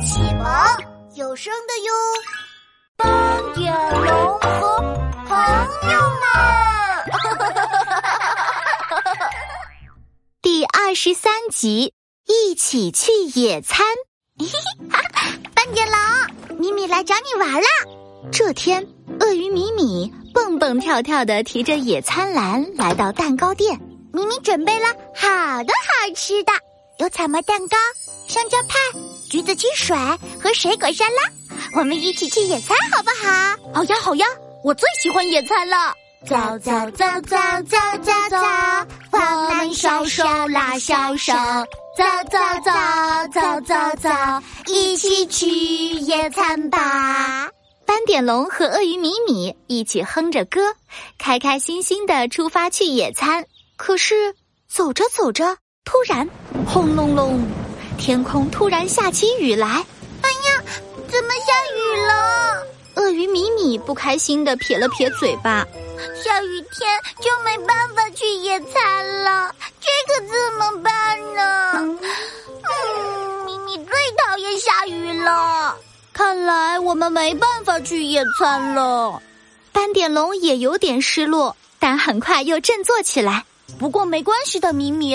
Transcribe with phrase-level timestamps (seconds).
[0.00, 0.46] 启蒙
[1.14, 1.92] 有声的哟，
[2.96, 3.74] 斑点
[4.04, 4.78] 龙和
[5.26, 5.36] 朋
[5.90, 6.30] 友们，
[10.40, 11.92] 第二十三集，
[12.26, 13.84] 一起去野餐。
[15.54, 15.98] 斑点龙，
[16.58, 17.68] 米米来找你玩啦！
[18.30, 18.86] 这天，
[19.18, 23.80] 鳄鱼米米蹦蹦跳跳的提着野餐篮来到蛋糕店，
[24.12, 26.52] 米米准备了好多好吃的，
[26.98, 27.76] 有草莓蛋糕、
[28.28, 28.78] 香蕉派。
[29.28, 29.94] 橘子汽水
[30.42, 31.22] 和水果沙拉，
[31.74, 33.74] 我们一起去野餐好不好？
[33.74, 34.26] 好呀好呀，
[34.64, 35.94] 我最喜欢野餐了。
[36.26, 38.38] 走走走走走走走，
[39.12, 41.32] 我们手手拉小手，
[41.96, 42.70] 走走走
[43.32, 44.08] 走走走，
[44.66, 47.50] 一起去野餐吧！
[47.84, 50.74] 斑点龙和鳄鱼米米一起哼着歌，
[51.18, 53.44] 开开心心的出发去野餐。
[53.76, 54.34] 可是
[54.68, 56.28] 走着走着，突然
[56.66, 57.40] 轰隆隆。
[57.98, 59.66] 天空突然下起雨来，
[60.22, 60.62] 哎呀，
[61.08, 62.66] 怎么下雨了？
[62.94, 65.66] 鳄鱼米米不开心的撇了撇嘴巴，
[66.24, 66.88] 下雨天
[67.20, 71.72] 就没办法去野餐了，这可怎么办呢？
[71.74, 75.76] 嗯，米米最讨厌下雨了，
[76.12, 79.20] 看来我们没办法去野餐了。
[79.72, 83.44] 斑点龙也有点失落，但很快又振作起来。
[83.78, 85.14] 不过没关系的，米米，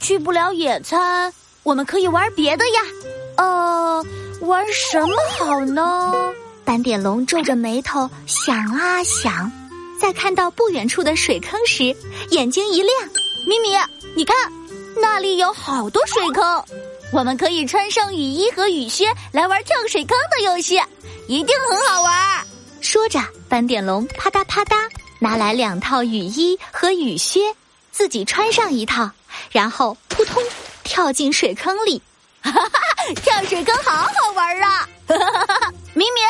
[0.00, 1.32] 去不了野餐。
[1.62, 2.80] 我们可以玩别的呀，
[3.36, 4.04] 呃，
[4.40, 6.32] 玩什么好呢？
[6.64, 9.50] 斑点龙皱着眉头想啊想，
[10.00, 11.94] 在看到不远处的水坑时，
[12.30, 12.94] 眼睛一亮。
[13.46, 13.76] 咪咪，
[14.14, 14.34] 你看，
[15.00, 16.64] 那里有好多水坑，
[17.12, 20.80] 我们可以穿上雨衣和雨靴来玩跳水坑的游戏，
[21.26, 22.46] 一定很好玩。
[22.80, 24.76] 说着，斑点龙啪嗒啪嗒
[25.18, 27.40] 拿来两套雨衣和雨靴，
[27.92, 29.10] 自己穿上一套，
[29.50, 30.42] 然后扑通。
[30.90, 32.02] 跳进水坑里，
[32.42, 32.68] 哈哈！
[33.22, 34.88] 跳水坑好好玩啊！
[35.06, 36.20] 哈哈哈哈咪咪，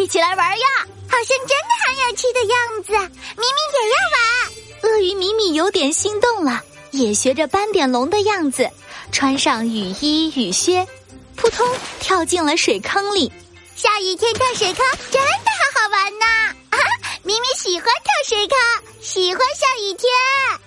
[0.00, 0.66] 一起来玩呀！
[1.10, 2.92] 好像真的很有趣的样子，
[3.36, 4.90] 明明也要玩。
[4.94, 8.70] 鳄鱼米米有点心动了，也学着斑点龙的样子，
[9.12, 10.88] 穿上雨衣雨靴，
[11.36, 11.68] 扑通
[12.00, 13.30] 跳进了水坑里。
[13.76, 16.24] 下雨天跳水坑真的好好玩呢！
[16.70, 16.78] 啊，
[17.24, 18.58] 米米喜欢跳水坑，
[19.02, 20.10] 喜欢下雨天。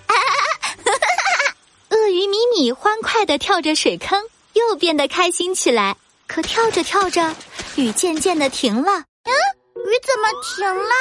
[0.06, 0.51] 哈哈哈！
[2.12, 5.96] 鱼米米欢快的跳着水坑，又变得开心起来。
[6.26, 7.34] 可跳着跳着，
[7.76, 8.92] 雨渐渐的停了。
[9.24, 9.32] 嗯，
[9.86, 10.92] 雨怎么停了？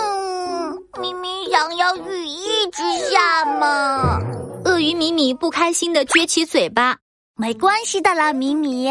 [0.00, 4.20] 嗯，明明想要雨一直下嘛。
[4.64, 6.96] 鳄鱼米米不开心的撅起嘴巴。
[7.36, 8.88] 没关系的啦，米米。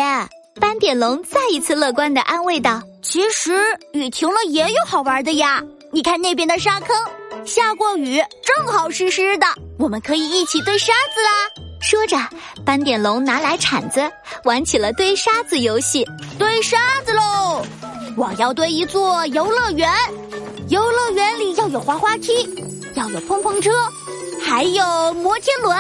[0.60, 5.64] 斑点龙再一次乐观的安慰道：“其实雨停了也有好玩的呀。
[5.94, 6.96] 你看那边的沙坑。”
[7.46, 9.46] 下过雨，正好湿湿的，
[9.78, 11.64] 我们可以一起堆沙子啦。
[11.82, 12.18] 说着，
[12.66, 14.10] 斑点龙拿来铲子，
[14.44, 16.06] 玩起了堆沙子游戏。
[16.38, 17.66] 堆沙子喽！
[18.18, 19.92] 我要堆一座游乐园，
[20.70, 22.48] 游乐园里要有滑滑梯，
[22.96, 23.72] 要有碰碰车，
[24.40, 25.78] 还有摩天轮。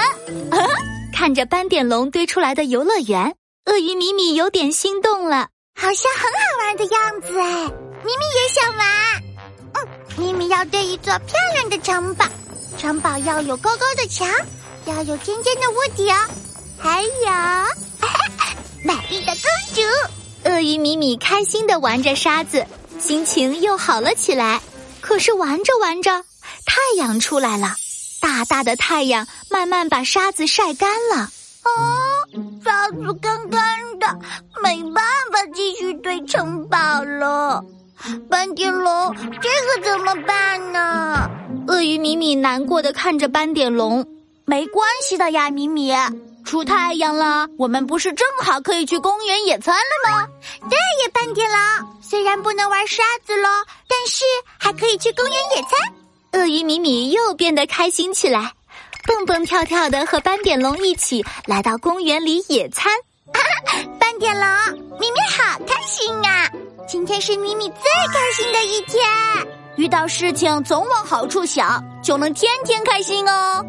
[1.13, 3.35] 看着斑点龙堆出来的游乐园，
[3.66, 5.47] 鳄鱼米米有点心动了，
[5.79, 7.66] 好像很好玩的样子哎，
[8.03, 9.10] 米米也想玩。
[10.61, 12.23] 要堆一座漂亮的城堡，
[12.77, 14.29] 城堡要有高高的墙，
[14.85, 16.16] 要有尖尖的屋顶，
[16.77, 17.09] 还有
[18.85, 19.81] 美丽的公主。
[20.47, 22.63] 鳄鱼米米开心的玩着沙子，
[22.99, 24.61] 心情又好了起来。
[24.99, 26.23] 可是玩着玩着，
[26.67, 27.73] 太阳出来了，
[28.22, 31.31] 大大的太阳慢慢把沙子晒干了。
[31.63, 32.28] 哦，
[32.63, 34.19] 沙子干干的，
[34.61, 37.66] 没办法继续堆城堡了。
[38.29, 41.29] 斑点龙，这可怎么办呢？
[41.67, 44.06] 鳄鱼米米难过的看着斑点龙。
[44.45, 45.94] 没关系的呀，米米，
[46.44, 50.28] 出太阳了，我们不是正好可以去公园野餐了吗？
[50.69, 53.47] 对呀，斑点龙，虽然不能玩沙子喽，
[53.88, 54.25] 但是
[54.57, 55.94] 还可以去公园野餐。
[56.34, 58.51] 鳄鱼米米又变得开心起来，
[59.06, 62.91] 蹦蹦跳跳的和斑点龙一起来到公园里野餐。
[63.99, 66.49] 斑点龙，米米好开心啊！
[66.87, 68.99] 今天是咪咪最开心的一天，
[69.78, 73.63] 遇到事情总往好处想，就能天天开心哦。